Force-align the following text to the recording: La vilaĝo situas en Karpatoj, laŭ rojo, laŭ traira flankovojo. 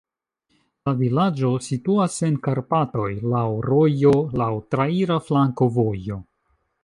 La 0.89 0.93
vilaĝo 1.01 1.51
situas 1.65 2.15
en 2.29 2.39
Karpatoj, 2.47 3.11
laŭ 3.35 3.45
rojo, 3.67 4.15
laŭ 4.43 4.49
traira 4.77 5.19
flankovojo. 5.29 6.19